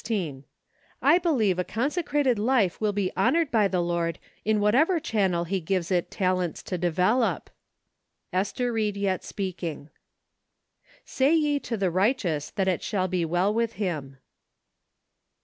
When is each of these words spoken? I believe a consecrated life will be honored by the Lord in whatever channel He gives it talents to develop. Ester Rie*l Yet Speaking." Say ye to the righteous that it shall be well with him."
I 1.03 1.19
believe 1.19 1.59
a 1.59 1.63
consecrated 1.63 2.39
life 2.39 2.81
will 2.81 2.91
be 2.91 3.11
honored 3.15 3.51
by 3.51 3.67
the 3.67 3.83
Lord 3.83 4.17
in 4.43 4.59
whatever 4.59 4.99
channel 4.99 5.43
He 5.43 5.59
gives 5.61 5.91
it 5.91 6.09
talents 6.09 6.63
to 6.63 6.77
develop. 6.79 7.51
Ester 8.33 8.73
Rie*l 8.73 8.97
Yet 8.97 9.23
Speaking." 9.23 9.91
Say 11.05 11.35
ye 11.35 11.59
to 11.59 11.77
the 11.77 11.91
righteous 11.91 12.49
that 12.49 12.67
it 12.67 12.81
shall 12.81 13.07
be 13.07 13.23
well 13.25 13.53
with 13.53 13.73
him." 13.73 14.17